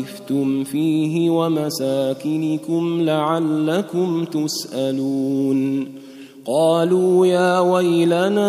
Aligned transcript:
اترفتم 0.00 0.64
فيه 0.64 1.30
ومساكنكم 1.30 3.00
لعلكم 3.00 4.24
تسالون 4.24 5.88
قالوا 6.46 7.26
يا 7.26 7.60
ويلنا 7.60 8.42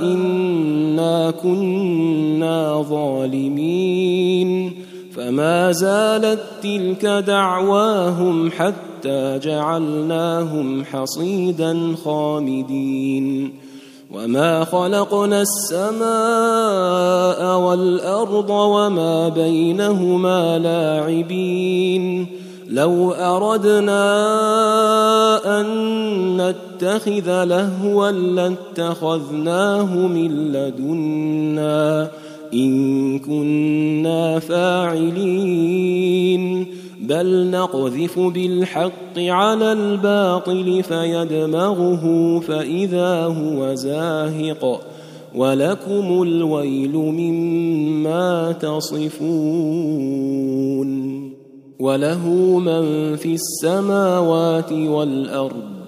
انا 0.00 1.30
كنا 1.30 2.82
ظالمين 2.90 4.72
فما 5.16 5.72
زالت 5.72 6.40
تلك 6.62 7.06
دعواهم 7.06 8.50
حتى 8.50 9.38
جعلناهم 9.42 10.84
حصيدا 10.84 11.94
خامدين 12.04 13.52
وما 14.10 14.64
خلقنا 14.64 15.42
السماء 15.42 16.00
والارض 17.58 18.50
وما 18.50 19.28
بينهما 19.28 20.58
لاعبين 20.58 22.26
لو 22.68 23.12
اردنا 23.12 24.00
ان 25.60 25.66
نتخذ 26.36 27.44
لهوا 27.44 28.10
لاتخذناه 28.10 29.94
من 29.94 30.52
لدنا 30.52 32.10
ان 32.54 33.18
كنا 33.18 34.38
فاعلين 34.38 35.98
بل 37.08 37.50
نقذف 37.50 38.18
بالحق 38.18 39.18
على 39.18 39.72
الباطل 39.72 40.82
فيدمغه 40.82 42.04
فاذا 42.40 43.24
هو 43.24 43.74
زاهق 43.74 44.80
ولكم 45.34 46.22
الويل 46.22 46.96
مما 46.96 48.52
تصفون 48.52 49.28
وله 51.80 52.28
من 52.58 53.16
في 53.16 53.34
السماوات 53.34 54.72
والارض 54.72 55.78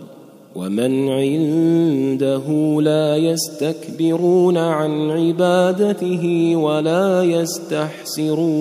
ومن 0.57 1.09
عنده 1.09 2.43
لا 2.81 3.17
يستكبرون 3.17 4.57
عن 4.57 5.11
عبادته 5.11 6.57
ولا 6.57 7.23
يستحسرون 7.23 8.61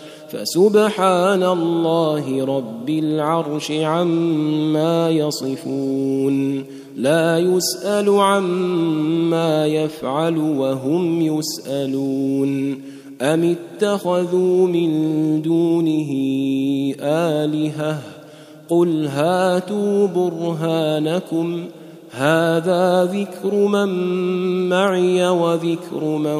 فسبحان 0.31 1.43
الله 1.43 2.45
رب 2.45 2.89
العرش 2.89 3.71
عما 3.71 5.09
يصفون 5.09 6.65
لا 6.95 7.39
يسأل 7.39 8.09
عما 8.09 9.67
يفعل 9.67 10.37
وهم 10.37 11.21
يسألون 11.21 12.81
أم 13.21 13.55
اتخذوا 13.55 14.67
من 14.67 15.41
دونه 15.41 16.11
آلهة؟ 17.01 18.01
قل 18.69 19.07
هاتوا 19.07 20.07
برهانكم 20.07 21.65
هذا 22.11 23.03
ذكر 23.05 23.55
من 23.55 23.89
معي 24.69 25.29
وذكر 25.29 26.03
من 26.03 26.39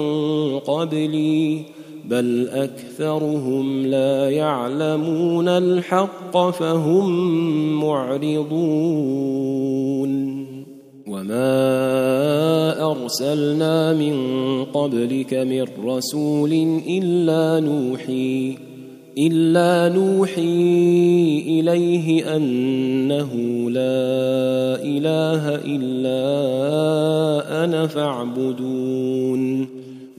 قبلي. 0.60 1.81
بل 2.12 2.50
اكثرهم 2.50 3.86
لا 3.86 4.30
يعلمون 4.30 5.48
الحق 5.48 6.50
فهم 6.50 7.10
معرضون 7.82 8.52
وما 11.08 12.92
ارسلنا 12.92 13.94
من 13.94 14.16
قبلك 14.66 15.34
من 15.34 15.66
رسول 15.86 16.54
الا 16.88 17.60
نوحي 17.60 18.58
الا 19.18 19.96
نوحي 19.96 20.42
اليه 21.48 22.36
انه 22.36 23.32
لا 23.70 24.76
اله 24.84 25.56
الا 25.56 26.24
أنا 27.64 27.88
فاعبدون 27.88 29.81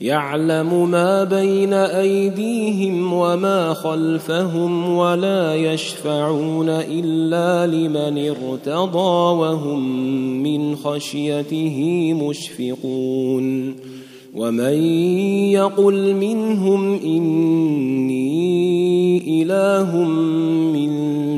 يعلم 0.00 0.90
ما 0.90 1.24
بين 1.24 1.72
أيديهم 1.72 3.12
وما 3.12 3.74
خلفهم 3.74 4.96
ولا 4.96 5.54
يشفعون 5.54 6.68
إلا 6.68 7.66
لمن 7.66 8.28
ارتضى 8.28 9.38
وهم 9.38 9.82
من 10.42 10.76
خشيته 10.76 12.12
مشفقون 12.12 13.74
ومن 14.34 14.82
يقل 15.52 16.14
منهم 16.14 16.94
إني 16.94 18.24
إله 19.42 19.96
من 20.72 20.92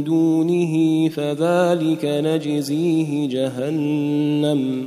دونه 0.05 1.09
فذلك 1.09 2.05
نجزيه 2.05 3.29
جهنم 3.29 4.87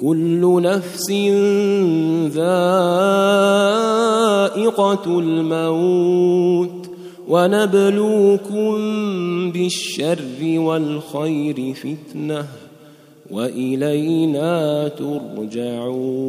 كل 0.00 0.62
نفس 0.62 1.10
ذائقة 2.36 3.58
الموت 5.18 6.90
ونبلوكم 7.28 8.74
بالشر 9.52 10.58
والخير 10.58 11.74
فتنة 11.74 12.46
وإلينا 13.30 14.88
ترجعون 14.88 16.28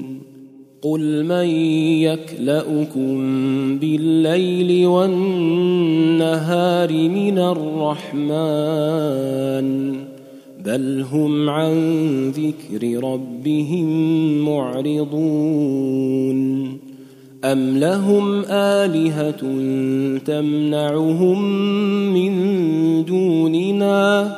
قل 0.81 1.23
من 1.23 1.45
يكلاكم 2.01 3.17
بالليل 3.79 4.87
والنهار 4.87 6.29
من 6.93 7.39
الرحمن 7.39 8.81
بل 10.65 11.05
هم 11.11 11.49
عن 11.49 11.73
ذكر 12.29 13.03
ربهم 13.03 13.87
معرضون 14.45 15.81
ام 17.43 17.77
لهم 17.77 18.41
الهه 18.49 19.41
تمنعهم 20.25 21.43
من 22.13 22.33
دوننا 23.05 24.37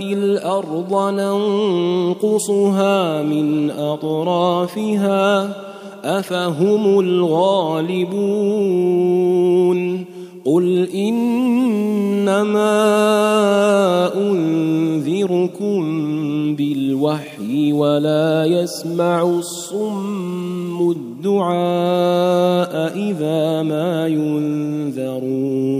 الأرض 0.00 0.94
ننقصها 1.12 2.52
من 3.22 3.70
اطرافها 3.70 5.54
افهم 6.04 7.00
الغالبون 7.00 8.50
قل 10.44 10.88
انما 10.94 12.40
انذركم 14.14 15.80
بالوحي 16.56 17.72
ولا 17.72 18.44
يسمع 18.44 19.22
الصم 19.22 20.90
الدعاء 20.90 22.72
اذا 22.96 23.62
ما 23.62 24.06
ينذرون 24.08 25.79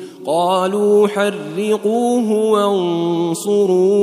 قالوا 0.25 1.07
حرقوه 1.07 2.31
وانصروا 2.51 3.95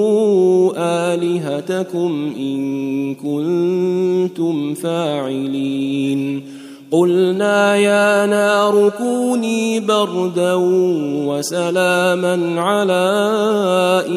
آلهتكم 0.76 2.32
إن 2.38 3.14
كنتم 3.14 4.75
فاعلين. 4.75 6.42
قلنا 6.90 7.76
يا 7.76 8.26
نار 8.26 8.88
كوني 8.98 9.80
بردا 9.80 10.54
وسلاما 11.26 12.60
على 12.60 13.04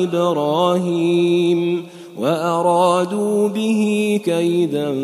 إبراهيم 0.03 1.84
وأرادوا 2.20 3.48
به 3.48 4.20
كيدا 4.25 4.96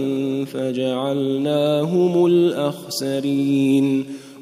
فجعلناهم 0.45 2.25
الأخسرين. 2.25 4.05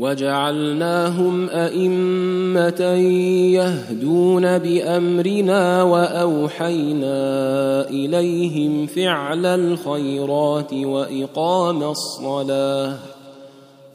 وجعلناهم 0.00 1.48
أئمة 1.50 2.80
يهدون 3.54 4.58
بأمرنا 4.58 5.82
وأوحينا 5.82 7.10
إليهم 7.90 8.86
فعل 8.86 9.46
الخيرات 9.46 10.72
وإقام 10.72 11.82
الصلاة 11.82 12.94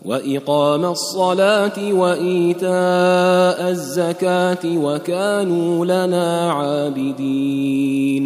وإقام 0.06 0.86
الصلاة 0.86 1.94
وإيتاء 1.94 3.70
الزكاة 3.70 4.78
وكانوا 4.78 5.86
لنا 5.86 6.52
عابدين. 6.52 8.26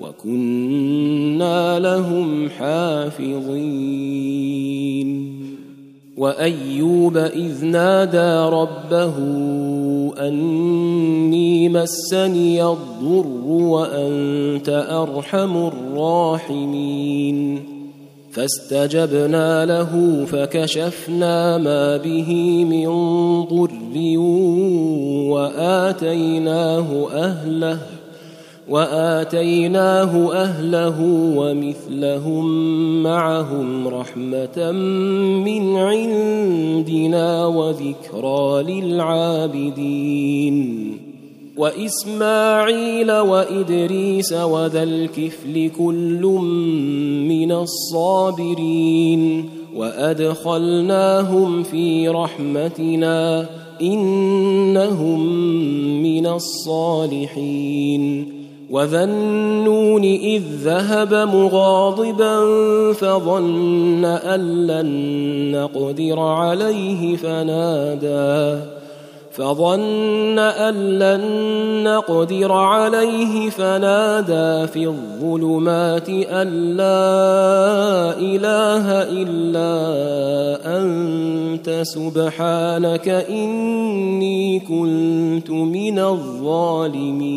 وكنا 0.00 1.78
لهم 1.78 2.50
حافظين. 2.50 3.36
وأيوب 6.16 7.16
إذ 7.16 7.64
نادى 7.64 8.56
ربه 8.56 9.14
أني 10.28 11.68
مسني 11.68 12.64
الضر 12.64 13.26
وأنت 13.46 14.86
أرحم 14.90 15.56
الراحمين. 15.56 17.60
فاستجبنا 18.32 19.66
له 19.66 20.24
فكشفنا 20.24 21.58
ما 21.58 21.96
به 21.96 22.64
من 22.64 22.88
ضر 23.42 24.18
وآتيناه 25.30 27.08
أهله. 27.12 27.95
وآتيناه 28.68 30.32
أهله 30.32 31.00
ومثلهم 31.36 32.46
معهم 33.02 33.88
رحمة 33.88 34.72
من 35.44 35.76
عندنا 35.76 37.46
وذكرى 37.46 38.62
للعابدين. 38.62 40.56
وإسماعيل 41.56 43.12
وإدريس 43.12 44.32
وذا 44.32 44.82
الكفل 44.82 45.70
كل 45.78 46.22
من 47.28 47.52
الصابرين. 47.52 49.44
وأدخلناهم 49.76 51.62
في 51.62 52.08
رحمتنا 52.08 53.46
إنهم 53.82 55.26
من 56.02 56.26
الصالحين. 56.26 58.35
وذا 58.70 59.04
النون 59.04 60.04
اذ 60.04 60.42
ذهب 60.62 61.14
مغاضبا 61.14 62.42
فظن 62.92 64.04
ان 64.04 64.66
لن 64.66 64.86
نقدر 65.50 66.20
عليه 66.20 67.16
فنادى 67.16 68.60
فظن 69.32 70.38
ان 70.38 70.98
لن 70.98 71.22
نقدر 71.84 72.52
عليه 72.52 73.50
فنادى 73.50 74.66
في 74.66 74.86
الظلمات 74.86 76.08
ان 76.08 76.76
لا 76.76 78.18
اله 78.18 79.02
الا 79.22 79.70
انت 80.78 81.80
سبحانك 81.82 83.08
اني 83.08 84.60
كنت 84.60 85.50
من 85.50 85.98
الظالمين 85.98 87.36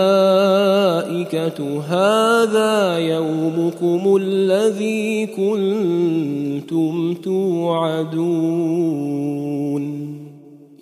هذا 1.79 2.97
يومكم 2.97 4.17
الذي 4.21 5.25
كنتم 5.25 7.13
توعدون. 7.13 8.83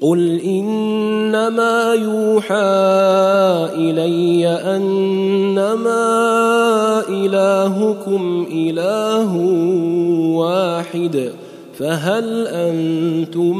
قل 0.00 0.40
انما 0.40 1.94
يوحى 1.94 2.54
الي 3.76 4.48
انما 4.48 6.00
الهكم 7.08 8.46
اله 8.52 9.36
واحد 10.36 11.32
فهل 11.78 12.46
أنتم 12.46 13.56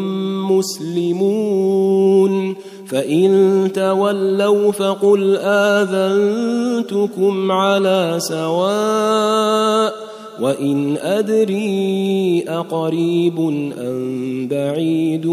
مسلمون 0.52 2.56
فان 2.86 3.70
تولوا 3.74 4.72
فقل 4.72 5.36
اذنتكم 5.82 7.52
على 7.52 8.16
سواء 8.18 9.94
وان 10.40 10.96
ادري 10.96 12.44
اقريب 12.48 13.40
ام 13.78 14.48
بعيد 14.48 15.26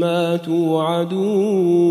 ما 0.00 0.36
توعدون 0.36 1.86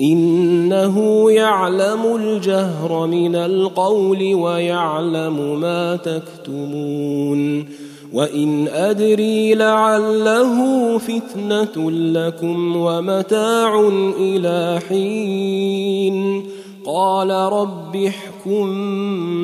انه 0.00 1.30
يعلم 1.30 2.16
الجهر 2.16 3.06
من 3.06 3.36
القول 3.36 4.34
ويعلم 4.34 5.60
ما 5.60 5.96
تكتمون 5.96 7.64
وان 8.12 8.68
ادري 8.68 9.54
لعله 9.54 10.58
فتنه 10.98 11.90
لكم 11.90 12.76
ومتاع 12.76 13.88
إلى 14.18 14.80
حين 14.88 16.42
قال 16.86 17.30
رب 17.30 17.96
احكم 17.96 18.70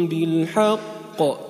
بالحق 0.06 1.49